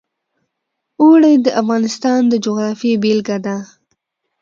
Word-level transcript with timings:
اوړي 1.01 1.33
د 1.45 1.47
افغانستان 1.61 2.19
د 2.27 2.33
جغرافیې 2.45 2.95
بېلګه 3.03 3.37
ده. 3.45 3.57